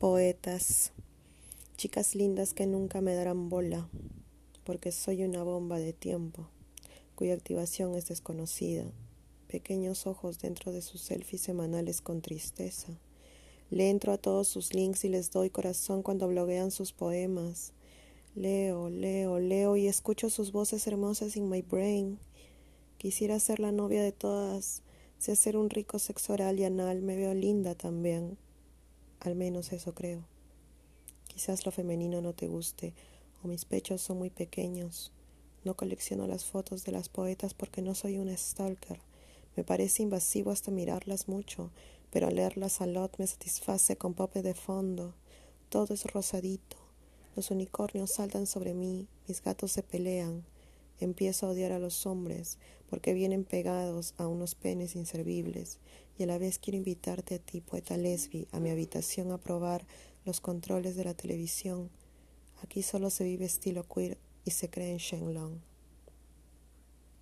Poetas, 0.00 0.92
chicas 1.76 2.14
lindas 2.14 2.54
que 2.54 2.66
nunca 2.66 3.02
me 3.02 3.14
darán 3.14 3.50
bola, 3.50 3.86
porque 4.64 4.92
soy 4.92 5.24
una 5.24 5.42
bomba 5.42 5.78
de 5.78 5.92
tiempo, 5.92 6.48
cuya 7.14 7.34
activación 7.34 7.94
es 7.94 8.08
desconocida. 8.08 8.86
Pequeños 9.46 10.06
ojos 10.06 10.38
dentro 10.38 10.72
de 10.72 10.80
sus 10.80 11.02
selfies 11.02 11.42
semanales 11.42 12.00
con 12.00 12.22
tristeza. 12.22 12.98
Le 13.68 13.90
entro 13.90 14.14
a 14.14 14.16
todos 14.16 14.48
sus 14.48 14.72
links 14.72 15.04
y 15.04 15.10
les 15.10 15.30
doy 15.32 15.50
corazón 15.50 16.02
cuando 16.02 16.28
bloguean 16.28 16.70
sus 16.70 16.94
poemas. 16.94 17.74
Leo, 18.34 18.88
leo, 18.88 19.38
leo 19.38 19.76
y 19.76 19.86
escucho 19.86 20.30
sus 20.30 20.50
voces 20.50 20.86
hermosas 20.86 21.36
in 21.36 21.50
my 21.50 21.60
brain. 21.60 22.18
Quisiera 22.96 23.38
ser 23.38 23.60
la 23.60 23.70
novia 23.70 24.02
de 24.02 24.12
todas, 24.12 24.82
si 25.18 25.30
hacer 25.30 25.58
un 25.58 25.68
rico 25.68 25.98
sexo 25.98 26.32
oral 26.32 26.58
y 26.58 26.64
anal 26.64 27.02
me 27.02 27.16
veo 27.16 27.34
linda 27.34 27.74
también. 27.74 28.38
Al 29.20 29.34
menos 29.34 29.72
eso 29.72 29.94
creo. 29.94 30.24
Quizás 31.26 31.66
lo 31.66 31.72
femenino 31.72 32.20
no 32.20 32.32
te 32.32 32.48
guste, 32.48 32.94
o 33.42 33.48
mis 33.48 33.64
pechos 33.64 34.00
son 34.00 34.18
muy 34.18 34.30
pequeños. 34.30 35.12
No 35.62 35.76
colecciono 35.76 36.26
las 36.26 36.44
fotos 36.44 36.84
de 36.84 36.92
las 36.92 37.08
poetas 37.10 37.52
porque 37.52 37.82
no 37.82 37.94
soy 37.94 38.18
un 38.18 38.34
stalker. 38.36 39.00
Me 39.56 39.64
parece 39.64 40.02
invasivo 40.02 40.50
hasta 40.50 40.70
mirarlas 40.70 41.28
mucho, 41.28 41.70
pero 42.10 42.30
leerlas 42.30 42.80
a 42.80 42.86
lot 42.86 43.18
me 43.18 43.26
satisface 43.26 43.96
con 43.96 44.14
pope 44.14 44.42
de 44.42 44.54
fondo. 44.54 45.14
Todo 45.68 45.92
es 45.92 46.10
rosadito. 46.10 46.78
Los 47.36 47.50
unicornios 47.50 48.12
saltan 48.12 48.46
sobre 48.46 48.74
mí, 48.74 49.06
mis 49.28 49.42
gatos 49.42 49.72
se 49.72 49.82
pelean. 49.82 50.44
Empiezo 51.00 51.46
a 51.46 51.50
odiar 51.50 51.72
a 51.72 51.78
los 51.78 52.06
hombres 52.06 52.58
porque 52.88 53.14
vienen 53.14 53.44
pegados 53.44 54.14
a 54.18 54.26
unos 54.28 54.54
penes 54.54 54.94
inservibles 54.94 55.78
y 56.18 56.24
a 56.24 56.26
la 56.26 56.38
vez 56.38 56.58
quiero 56.58 56.76
invitarte 56.76 57.36
a 57.36 57.38
ti, 57.38 57.62
poeta 57.62 57.96
lesbi, 57.96 58.46
a 58.52 58.60
mi 58.60 58.70
habitación 58.70 59.32
a 59.32 59.38
probar 59.38 59.86
los 60.26 60.40
controles 60.40 60.96
de 60.96 61.04
la 61.04 61.14
televisión. 61.14 61.90
Aquí 62.62 62.82
solo 62.82 63.08
se 63.08 63.24
vive 63.24 63.46
estilo 63.46 63.84
queer 63.88 64.18
y 64.44 64.50
se 64.50 64.68
cree 64.68 64.92
en 64.92 64.98
Shenlong. 64.98 65.69